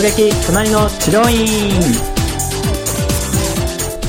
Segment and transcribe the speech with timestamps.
[0.00, 1.70] 突撃隣の治療院。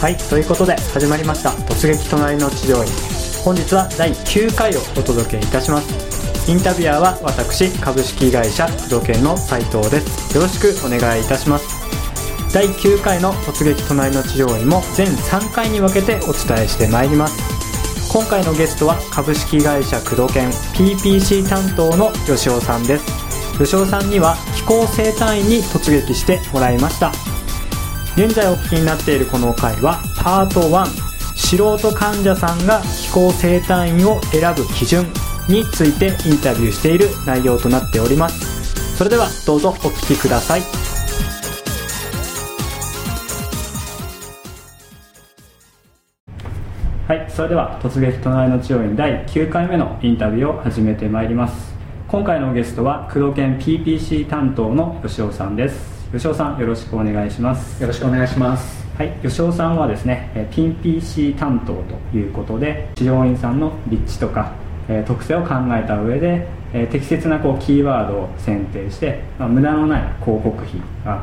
[0.00, 1.50] はいということで始まりました。
[1.50, 2.92] 突撃隣の治療院。
[3.42, 6.48] 本日は第9回をお届けいたします。
[6.48, 10.36] インタビュアーは私株式会社工藤研の斉藤です。
[10.36, 11.66] よろしくお願いいたします。
[12.54, 17.42] 第9回の突撃隣の治療院も全3回に分けてお伝えしてまいります。
[18.12, 23.21] 今回のゲストは株式会社工藤研 PPC 担当の吉尾さんです。
[23.58, 27.12] 吉尾さんには気候生態院に突撃してもらいました。
[28.16, 35.06] 現在お聞きになっているこの回はパート1素人患者さんが気候生態院を選ぶ基準
[35.48, 38.96] についてインタビューしている内容となっております。
[38.96, 40.62] それではどうぞお聞きください。
[47.08, 51.71] はいそれでは突撃隣の治療院第9回目のインタビューを始めてまいります。
[52.12, 56.06] 今回のゲストは工藤研 PPC 担当の吉尾さんです。
[56.12, 57.80] 吉尾さんよろしくお願いします。
[57.80, 58.86] よろしくお願いします。
[58.98, 59.18] はい。
[59.22, 64.52] 吉尾さんはですね PPC 担当ということで治療院さんの立地とか
[65.06, 66.46] 特性を考えた上で
[66.90, 70.66] 適切なこうキーワードを選定して、まあ、無駄のない広告費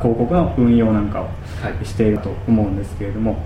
[0.00, 1.28] 告の運用なんかを
[1.84, 3.36] していると思うんですけれども、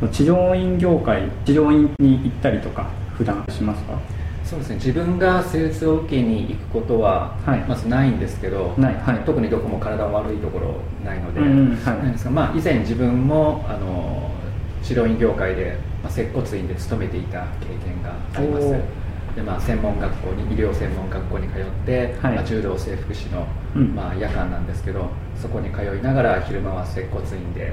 [0.00, 3.98] はい、治療院業界治療院に行ったりとか普段しますか？
[4.50, 4.74] そうですね。
[4.76, 7.36] 自分が施術を受けに行くことは
[7.68, 8.94] まずないんですけど、はい。
[8.96, 11.46] はい、特にどこも体悪いところないので、な
[11.92, 14.28] んですが、まあ、以前自分もあの
[14.82, 19.00] 治療院業界で、まあ、接骨院で勤めていた経験があります。
[19.36, 25.08] で、まあ、専門学校に医療専門学校に通って、はい、まあ、柔道整復師の、うん、まあ、夜間なんですけど
[25.40, 27.72] そこに通いながら昼間は接骨院で、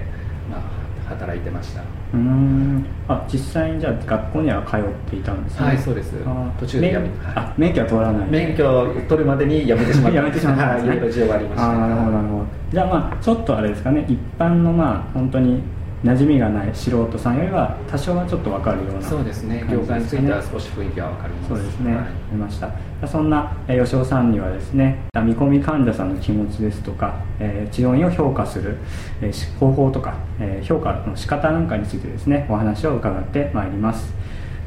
[0.51, 0.61] まあ、
[1.07, 1.81] 働いてました。
[2.13, 2.85] うん。
[3.07, 5.65] あ実際にじゃあ学校には通っていたんですね。
[5.67, 6.13] はいそうです。
[6.59, 8.29] 途中でやめあ免許は取らない。
[8.29, 10.17] 免許取るまでにやめてしまった。
[10.17, 11.71] やめてしまったはい、いろいろ事情がありました。
[11.71, 12.45] あなるほどなるほど。
[12.71, 14.05] じゃあまあちょっとあれですかね。
[14.07, 15.61] 一般のまあ本当に
[16.03, 19.65] 馴染みがない素人さんよりは多少はちょっと分かるような、そうですね。
[19.71, 21.49] 業界については少し雰囲気は分かります。
[21.49, 23.07] そうですね、はい、ました。
[23.07, 28.77] そんな吉尾さんにはですね見込み患者さんの気持ちですとか、えー、治療院を評価する、
[29.21, 34.13] えー、方法とか、えー、評価の仕方なんかについてですねお話を伺ってまいります。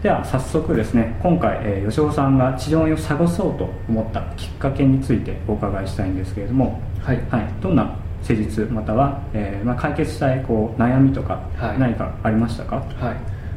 [0.03, 6.81] では早速ですね今回、えー、吉尾さんが治療院を探そうと思ったきっかけについてお伺いしたいんですけれども。
[7.01, 11.41] はい、はい、どんな施術または、えーまあ、解決したいこう悩みとか
[11.79, 13.15] 何かありましたか、はい、はい、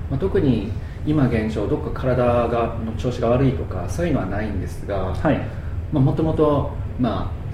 [0.10, 0.72] まあ、特に
[1.06, 5.14] 今現状どっか体がの調子が悪いとかそういうのはないんですが
[5.92, 6.72] もともと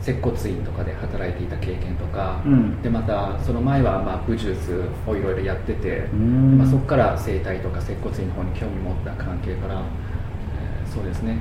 [0.02, 11.38] 接骨院とかで働いていた経験とか、うん、でまたその前はまあ武術をいろいろやってて、まあ、そこから整体とか接骨院の方に興味持った関係から、えー、そうですね。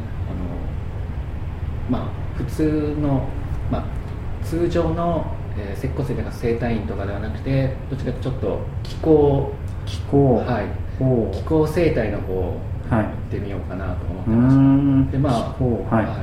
[1.91, 3.29] あの、まあ、普通の、
[3.71, 3.85] まあ、
[4.45, 9.53] 通常のえー、接骨院とか整体院とかではなくてどっちかというとちょっと気候
[9.85, 10.37] 気候。
[10.37, 10.89] はい。
[11.33, 12.61] 気候生態の方
[12.91, 16.17] 行ってみようかなと思ってました、でまあ、はい、はい、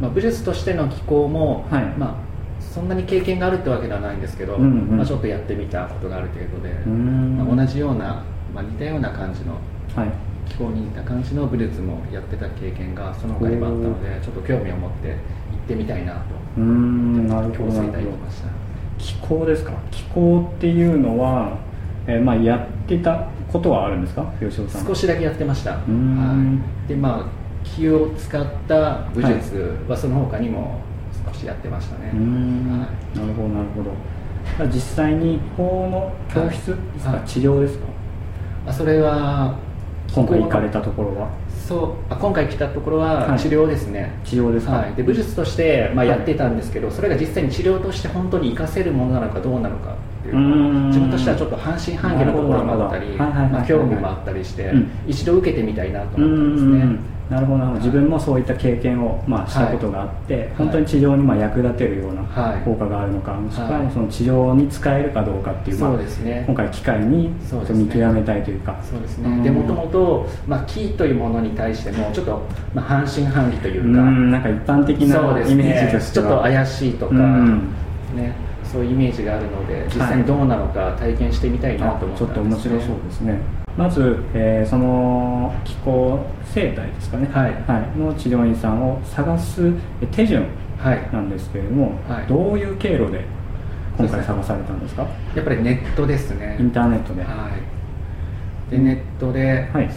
[0.00, 2.32] まあ、武術としての気候も、はい、まあ
[2.62, 8.24] そんなに経験があるってわけではないんですけど、うんうん、まあ、ちょっとやってみたことがある程度で、まあ、同じような、
[8.54, 9.58] まあ、似たような感じの、
[9.94, 15.18] はい、気候に似た感じの武術もやってた経験がその他にもあったのでちょっと興味を持って行っ
[15.68, 16.20] てみたいなと
[16.56, 17.28] うん。
[17.28, 17.98] なるほどなるほど。
[17.98, 18.61] 気
[19.38, 19.72] 候ですか？
[19.90, 21.56] 気候っていうのは、
[22.06, 24.32] えー、まあやってたことはあるんですか？
[24.40, 24.86] 吉尾さん。
[24.86, 25.78] 少しだけやってました、は
[26.86, 27.26] い、でまあ
[27.64, 30.80] 気を使った武術はその他にも
[31.26, 32.16] 少しやってましたね、はい、
[33.18, 33.90] なるほどなるほど。
[34.66, 36.70] 実際に法の教室？
[36.70, 37.86] ですか、はい、治療ですか？
[38.66, 39.56] あそれは
[40.12, 41.30] 今回行かれたところは？
[41.68, 50.36] そうあ今回来たところは治療ですね、はい、治療ですか、はい、で武術として、まあ、やってたんですけど、はい、それが実際に治療として本当に活かせるものなのかどうなのかっていう
[50.86, 57.12] 自分としてはちょっと半信半疑のところもあったり、まあ、興味もあったりして、うん、一度受けてみたいなと思ったんですね。
[57.30, 62.22] なるほど自分もそういった経験を、まあ、したことがあって、はい、本当に治療にまあ役立てるような
[62.62, 67.30] 効果があるのか、はい、もしくはその治療に使えるかどうかっていう、まあ、そうですね、今回機会に
[67.70, 68.78] 見極めたいというか。
[68.82, 69.42] そうですね。
[69.42, 72.42] でもともと、まあ、キーというものに対してもちょっと、
[72.74, 73.86] まあ、半信半疑というか。
[73.86, 74.30] うん。
[74.30, 75.16] なんか一般的な
[75.48, 83.38] イメージとしては、ね、ちょっと怪しいとか、ねそういうイメージがあるので実際にどうなのか体験してみたいなと思ったんです、ね、ちょっと面白そうですね。
[83.76, 87.52] まず、えー、その気候生態ですかね、はい。
[87.66, 89.72] はい、の治療院さんを探す
[90.10, 90.46] 手順
[91.12, 93.24] なんですけれども、はい、どういう経路で
[93.96, 95.06] 今回探されたんですか？
[95.34, 96.56] やっぱりネットですね。
[96.58, 97.50] インターネットで、は
[98.68, 99.90] い、でネットで、はい、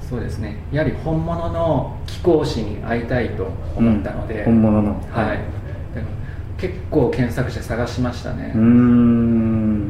[0.00, 0.56] そうですね。
[0.72, 5.00] やはり本物の貴公子に会いたいと思ったので、うん、本物の。
[5.10, 5.38] はい、
[6.58, 8.48] 結構検索して探しましたね。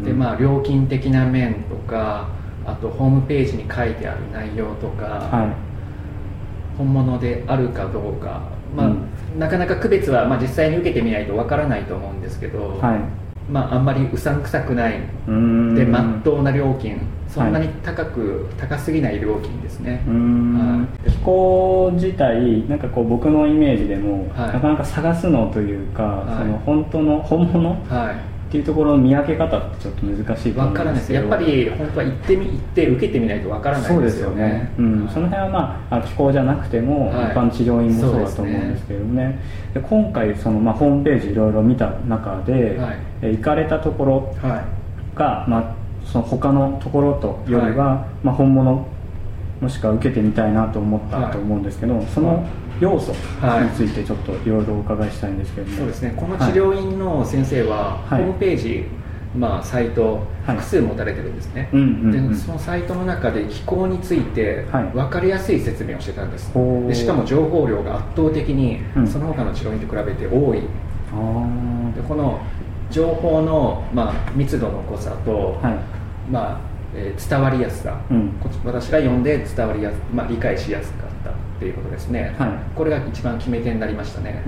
[0.04, 2.28] でまあ料金的な面とか
[2.66, 8.42] あとホームページに書いてある内容とか、はい、本物であるかどうか。
[8.74, 15.00] まあ、うん、なかなか区別は、まあ、実際に受けてみないとわからないと思うんですけど、はいまあ、あんまりうさんくさくない。
[15.26, 17.00] でまっとうな料金。
[17.28, 31.08] そんなに高く、はい、高すぎない料金ですね、はい、飛行自体なんかこう僕のイメージでも、はい、なかなか探すのというか、その本当の本物、はいっていうところの見分け方ってちょっと難しいと思うんです。
[31.08, 39.40] けどやっぱり本当は行ってみ行って受けてみないとわからないですよね、ね、うん、その辺はまあ気候じゃなくても、はい、一般治療院もそうだと思うんですけどね。
[39.74, 42.94] で、ね、今回その、まあ、ホームページいろいろ見た中で、は
[43.28, 44.32] い、行かれたところ
[45.16, 45.74] が、まあ、
[46.06, 48.86] その他のところとよりは、まあ、本物
[49.64, 52.46] もしくは受けてみたいなと思ったと思うんですけど、その
[52.80, 53.16] 要素に
[53.74, 56.12] ついてちょっといろいろお伺いしたいんですけども、そうですね。
[56.14, 58.84] この治療院の先生は、ホームページ、
[59.34, 66.52] まあ、サイト複数持たれてるんですね、でそのサイトの中で気候について分かりやすい説明をしてたんです、
[66.86, 70.66] でしかも情報量が圧倒的にその他の治療院と比べて多い、で
[72.06, 72.40] この
[72.90, 75.58] 情報の、まあ、密度の濃さと、
[76.30, 78.32] まあえー、伝わりやすさ、うん、
[78.64, 84.42] 私が読んで伝わりやす、まあ、理解しやすかったっていうことですね、はい、これが一番決め手になりましたね。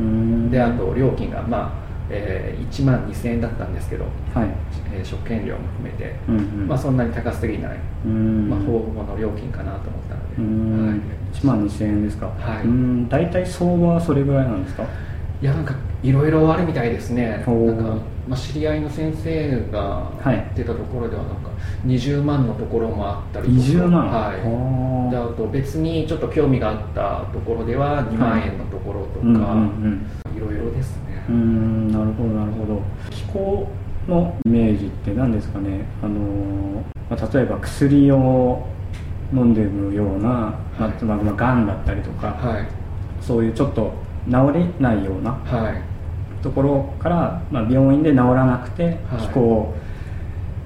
[0.51, 4.49] であと料金がまあえー、1万2000円だったんですけど、はい。
[4.95, 11.01] えー、食券料も含めて、うんうん、まあ、そんなに高すぎない、まあ、ほぼの料金かなと思ったので、はい、
[11.37, 13.09] 1万2000円ですか、はい、うん。
[13.09, 14.85] 大体相場はそれぐらいなんですか？
[15.43, 17.31] いやなんかいろいろあるみたいですね。
[17.31, 17.53] なんか、
[18.27, 21.51] まあ、知り合いの先生が言ってたところではなんか
[21.85, 23.61] 20万のところもあったりとか。
[23.61, 24.07] 20万？
[24.11, 25.11] はい。
[25.11, 29.57] であと別にちょっと興味があったところでは2万円のところとか、
[30.35, 31.25] いろいろですね。
[31.29, 32.83] うんなるほどなるほど。
[33.11, 33.69] 気候
[34.09, 35.85] のイメージって何ですかね？
[36.03, 38.67] あの、まあ、例えば薬を
[39.35, 40.29] 飲んでるような、
[40.79, 42.67] はい、まあ、まあ、がんだったりとか、はい、
[43.21, 43.93] そういうちょっと
[44.29, 45.97] 治れないような、はい。
[46.43, 49.75] ところから、まあ、病院で治らなくて気候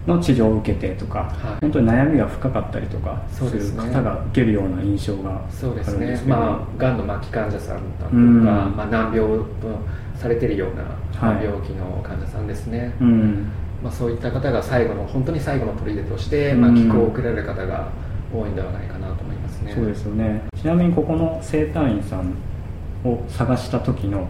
[0.07, 9.47] の治療を受けてとか、はい、本当に悩みが深かったりとかする方が受けるような印象があるんですそうですねまあがんの末期患者さんとか、まあ、難病と
[10.17, 12.91] されてるような病気の患者さんですね、はい、
[13.83, 17.91] まあ、そういった方が最後の本当に最後の砦として、まあ、気候を受けられる方が
[18.35, 19.73] 多いんではないかなと思いますね。
[19.75, 20.43] そうですよね。
[20.57, 22.33] ちなみにここの整体院さん
[23.05, 24.29] を探した時の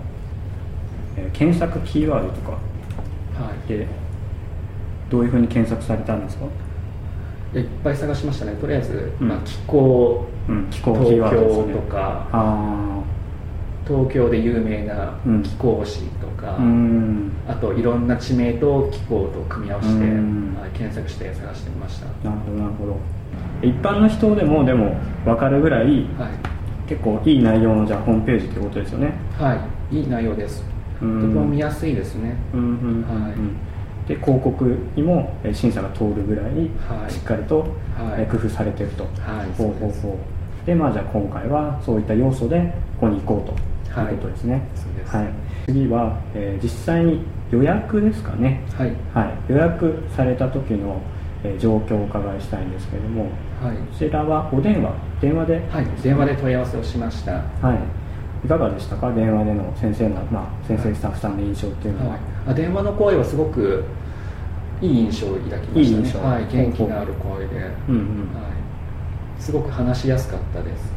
[1.17, 2.59] え検索キーワードとか
[3.67, 3.87] で
[5.11, 6.45] どういうふうに検索されたんですか？
[7.53, 8.55] いっぱい探しましたね。
[8.55, 13.03] とりあえず、うん、まあ、気候、うん、気候東京とか、あ
[13.89, 19.95] 東京で有名な気候誌とか、うん、あといろんな地名と気候と組み合わせて、
[20.79, 22.07] 検索して探してみました。
[22.07, 22.97] なるほどなるほど。
[23.63, 24.95] 一般の人でもでも
[25.25, 26.07] 分かるぐらい、はい、
[26.91, 29.13] 結構いい内容のじゃあホームページってことですよね。
[29.39, 29.55] は
[29.93, 29.97] い。
[29.97, 30.65] いい内容です。
[31.01, 33.33] とても見やすいですね、は
[34.05, 36.51] い、で広告にも審査が通るぐらい
[37.11, 37.63] しっかりと
[38.31, 40.19] 工夫されてると、はい、ほうほうほ
[40.63, 40.67] う。
[40.67, 42.61] でまあじゃあ今回はそういった要素で
[43.01, 44.69] ここに行こうということですね、
[45.07, 45.33] はい、はい、
[45.65, 51.01] 次は、えー、実際に予約ですかね、はい、はい、予約された時の
[51.45, 53.25] え状況をお伺いしたいんですけれども、
[53.63, 57.75] はい、こちらはお電話電話で、はい、電話で問い合わせをしました、は
[58.43, 59.13] い、いかがでしたか？
[59.13, 63.85] 電話での先生の、まあ、先生スタッフさんの印象っていうのは、はい、電話の声はすごく
[64.81, 65.83] いい印象を抱きましたね。
[65.83, 68.35] いいはい、元気のある声で、うんうん。
[68.35, 68.49] は
[69.39, 70.95] い、すごく話しやすかったです。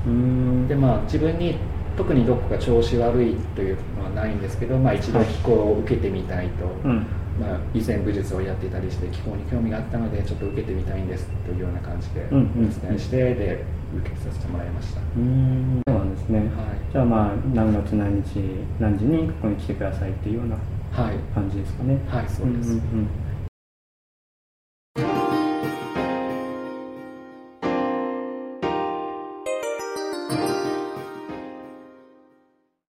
[0.68, 1.58] でまあ自分に
[1.98, 6.98] 特にどこか調子悪いというのはないんですけど、まあ、一度気候を受けてみたいと、はい、
[7.40, 13.66] まあ、以前武術をやっていたりして気候に興味があったのでちょっと受けてみたいんですというような感じでお伝えして、で
[13.98, 15.02] 受けさせてもらいました。
[15.02, 16.48] そうなんですね、はい、
[16.92, 18.40] じゃあまあ何月何日
[18.80, 20.58] 何時にここに来てくださいっていうような
[21.34, 22.00] 感じですかね。
[22.08, 23.08] はい、はい、そうです、うんうんうん